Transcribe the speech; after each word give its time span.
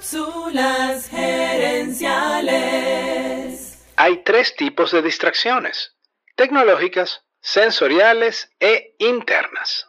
Cápsulas 0.00 1.10
gerenciales. 1.10 3.74
Hay 3.96 4.22
tres 4.24 4.56
tipos 4.56 4.92
de 4.92 5.02
distracciones, 5.02 5.92
tecnológicas, 6.36 7.20
sensoriales 7.42 8.48
e 8.60 8.94
internas. 8.98 9.84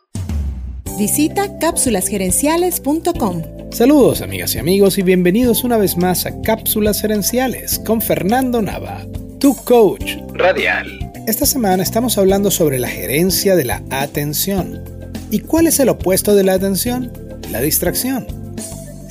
Visita 0.98 1.58
cápsulasgerenciales.com. 1.60 3.72
Saludos 3.72 4.22
amigas 4.22 4.54
y 4.56 4.60
amigos 4.60 4.98
y 4.98 5.04
bienvenidos 5.04 5.64
una 5.64 5.78
vez 5.78 5.96
más 5.96 6.26
a 6.26 6.42
Cápsulas 6.42 7.00
Gerenciales 7.00 7.80
con 7.80 8.02
Fernando 8.02 8.62
Nava, 8.62 9.06
tu 9.40 9.56
coach 9.64 10.18
radial. 10.34 11.10
Esta 11.26 11.46
semana 11.46 11.84
estamos 11.84 12.18
hablando 12.18 12.52
sobre 12.52 12.80
la 12.80 12.90
gerencia 12.90 13.56
de 13.56 13.64
la 13.64 13.82
atención. 13.92 14.84
¿Y 15.30 15.40
cuál 15.40 15.68
es 15.68 15.80
el 15.80 15.88
opuesto 15.88 16.36
de 16.36 16.44
la 16.44 16.56
atención? 16.56 17.14
La 17.50 17.62
distracción. 17.62 18.41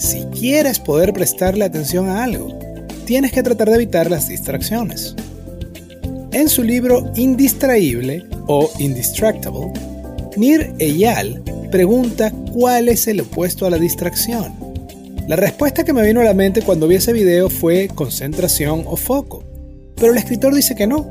Si 0.00 0.22
quieres 0.24 0.78
poder 0.78 1.12
prestarle 1.12 1.62
atención 1.62 2.08
a 2.08 2.24
algo, 2.24 2.58
tienes 3.04 3.32
que 3.32 3.42
tratar 3.42 3.68
de 3.68 3.74
evitar 3.74 4.10
las 4.10 4.28
distracciones. 4.28 5.14
En 6.32 6.48
su 6.48 6.62
libro 6.62 7.12
Indistraíble 7.16 8.24
o 8.46 8.70
Indistractable, 8.78 9.70
Nir 10.38 10.72
Eyal 10.78 11.42
pregunta 11.70 12.32
cuál 12.50 12.88
es 12.88 13.08
el 13.08 13.20
opuesto 13.20 13.66
a 13.66 13.70
la 13.70 13.76
distracción. 13.76 14.54
La 15.28 15.36
respuesta 15.36 15.84
que 15.84 15.92
me 15.92 16.02
vino 16.02 16.22
a 16.22 16.24
la 16.24 16.32
mente 16.32 16.62
cuando 16.62 16.88
vi 16.88 16.94
ese 16.94 17.12
video 17.12 17.50
fue 17.50 17.88
concentración 17.94 18.84
o 18.86 18.96
foco. 18.96 19.44
Pero 19.96 20.12
el 20.12 20.18
escritor 20.18 20.54
dice 20.54 20.74
que 20.74 20.86
no, 20.86 21.10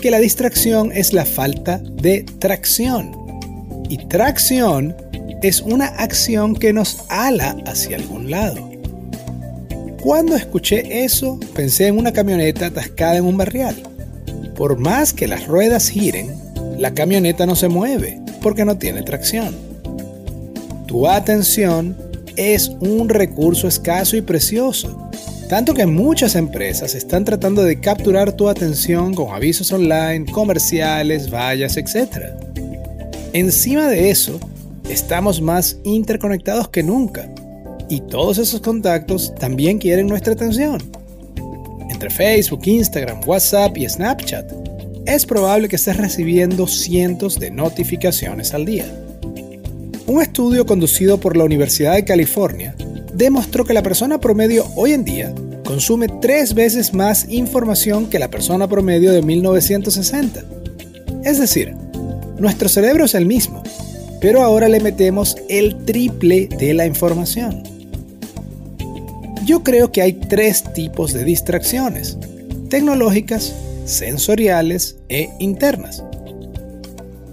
que 0.00 0.12
la 0.12 0.20
distracción 0.20 0.92
es 0.92 1.12
la 1.12 1.26
falta 1.26 1.78
de 1.78 2.24
tracción. 2.38 3.10
Y 3.88 3.96
tracción 4.06 4.94
es 5.42 5.60
una 5.60 5.86
acción 5.86 6.54
que 6.54 6.72
nos 6.72 6.98
ala 7.08 7.56
hacia 7.66 7.96
algún 7.96 8.30
lado. 8.30 8.70
Cuando 10.02 10.34
escuché 10.34 11.04
eso, 11.04 11.38
pensé 11.54 11.86
en 11.86 11.98
una 11.98 12.12
camioneta 12.12 12.66
atascada 12.66 13.16
en 13.16 13.24
un 13.24 13.36
barrial. 13.36 13.76
Por 14.54 14.78
más 14.78 15.12
que 15.12 15.28
las 15.28 15.46
ruedas 15.46 15.88
giren, 15.88 16.34
la 16.78 16.94
camioneta 16.94 17.46
no 17.46 17.54
se 17.54 17.68
mueve 17.68 18.20
porque 18.40 18.64
no 18.64 18.78
tiene 18.78 19.02
tracción. 19.02 19.54
Tu 20.86 21.06
atención 21.06 21.96
es 22.36 22.68
un 22.80 23.08
recurso 23.08 23.68
escaso 23.68 24.16
y 24.16 24.22
precioso, 24.22 25.10
tanto 25.48 25.74
que 25.74 25.86
muchas 25.86 26.34
empresas 26.34 26.94
están 26.94 27.24
tratando 27.24 27.62
de 27.62 27.80
capturar 27.80 28.32
tu 28.32 28.48
atención 28.48 29.14
con 29.14 29.34
avisos 29.34 29.72
online, 29.72 30.26
comerciales, 30.32 31.30
vallas, 31.30 31.76
etc. 31.76 32.34
Encima 33.32 33.86
de 33.88 34.10
eso, 34.10 34.40
estamos 34.90 35.40
más 35.40 35.78
interconectados 35.84 36.68
que 36.68 36.82
nunca 36.82 37.28
y 37.88 38.00
todos 38.00 38.38
esos 38.38 38.60
contactos 38.60 39.34
también 39.36 39.78
quieren 39.78 40.06
nuestra 40.06 40.32
atención. 40.32 40.80
Entre 41.88 42.10
Facebook, 42.10 42.62
Instagram, 42.64 43.20
WhatsApp 43.26 43.76
y 43.76 43.88
Snapchat, 43.88 44.52
es 45.06 45.26
probable 45.26 45.68
que 45.68 45.76
estés 45.76 45.96
recibiendo 45.96 46.66
cientos 46.66 47.38
de 47.38 47.50
notificaciones 47.50 48.54
al 48.54 48.64
día. 48.64 48.86
Un 50.06 50.22
estudio 50.22 50.66
conducido 50.66 51.18
por 51.18 51.36
la 51.36 51.44
Universidad 51.44 51.94
de 51.94 52.04
California 52.04 52.74
demostró 53.14 53.64
que 53.64 53.74
la 53.74 53.82
persona 53.82 54.18
promedio 54.18 54.66
hoy 54.76 54.92
en 54.92 55.04
día 55.04 55.34
consume 55.64 56.08
tres 56.20 56.54
veces 56.54 56.94
más 56.94 57.28
información 57.28 58.06
que 58.06 58.18
la 58.18 58.28
persona 58.28 58.68
promedio 58.68 59.12
de 59.12 59.22
1960. 59.22 60.44
Es 61.24 61.38
decir, 61.38 61.74
nuestro 62.38 62.68
cerebro 62.68 63.04
es 63.04 63.14
el 63.14 63.26
mismo, 63.26 63.62
pero 64.20 64.42
ahora 64.42 64.68
le 64.68 64.80
metemos 64.80 65.36
el 65.48 65.84
triple 65.84 66.48
de 66.58 66.74
la 66.74 66.86
información. 66.86 67.62
Yo 69.44 69.62
creo 69.62 69.90
que 69.90 70.02
hay 70.02 70.12
tres 70.12 70.62
tipos 70.74 71.12
de 71.12 71.24
distracciones, 71.24 72.18
tecnológicas, 72.68 73.54
sensoriales 73.84 74.96
e 75.08 75.30
internas. 75.40 76.04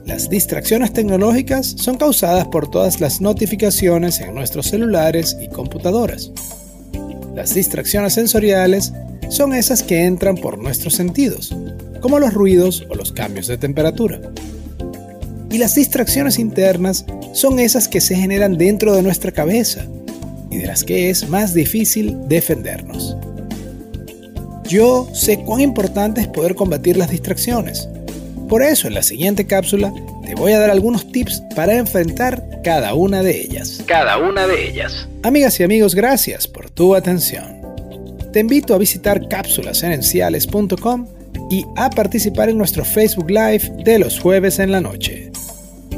Las 0.06 0.30
distracciones 0.30 0.94
tecnológicas 0.94 1.68
son 1.78 1.98
causadas 1.98 2.48
por 2.48 2.72
todas 2.72 3.02
las 3.02 3.19
notificaciones 3.19 4.22
en 4.22 4.34
nuestros 4.34 4.68
celulares 4.68 5.38
y 5.42 5.50
computadoras. 5.50 6.31
Las 7.36 7.54
distracciones 7.54 8.14
sensoriales 8.14 8.94
son 9.30 9.54
esas 9.54 9.84
que 9.84 10.06
entran 10.06 10.38
por 10.38 10.58
nuestros 10.58 10.96
sentidos, 10.96 11.54
como 12.02 12.19
los 12.19 12.34
ruidos 12.34 12.88
o 12.90 12.96
los 12.96 13.12
cambios 13.12 13.48
de 13.48 13.58
temperatura. 13.58 14.22
Y 15.50 15.58
las 15.58 15.75
distracciones 15.75 16.40
internas 16.40 17.06
son 17.34 17.59
esas 17.59 17.88
que 17.88 18.02
se 18.02 18.16
generan 18.16 18.58
dentro 18.58 18.96
de 18.96 19.02
nuestra 19.02 19.31
cabeza 19.31 19.85
y 20.52 20.58
de 20.58 20.68
las 20.68 20.84
que 20.84 21.09
es 21.09 21.30
más 21.30 21.53
difícil 21.53 22.18
defendernos. 22.28 23.16
Yo 24.68 25.07
sé 25.13 25.40
cuán 25.40 25.62
importante 25.62 26.22
es 26.22 26.28
poder 26.28 26.56
combatir 26.56 26.97
las 26.97 27.09
distracciones. 27.09 27.88
Por 28.50 28.63
eso 28.63 28.88
en 28.88 28.94
la 28.94 29.03
siguiente 29.03 29.47
cápsula 29.47 29.94
te 30.25 30.36
voy 30.36 30.52
a 30.52 30.59
dar 30.59 30.69
algunos 30.69 31.09
tips 31.12 31.41
para 31.56 31.75
enfrentar 31.75 32.62
cada 32.63 32.94
una 32.94 33.24
de 33.24 33.40
ellas. 33.41 33.81
Cada 33.86 34.18
una 34.18 34.46
de 34.46 34.68
ellas. 34.68 35.07
Amigas 35.24 35.57
y 35.59 35.63
amigos, 35.63 35.96
gracias 35.96 36.47
por 36.47 36.69
tu 36.69 36.96
atención. 36.96 37.62
Te 38.34 38.41
invito 38.41 38.74
a 38.74 38.78
visitar 38.78 39.28
cápsulasenenciales.com 39.30 41.07
y 41.50 41.66
a 41.78 41.90
participar 41.90 42.50
en 42.50 42.57
nuestro 42.57 42.84
Facebook 42.84 43.30
Live 43.30 43.72
de 43.86 44.00
los 44.00 44.19
jueves 44.19 44.59
en 44.59 44.72
la 44.72 44.81
noche. 44.81 45.27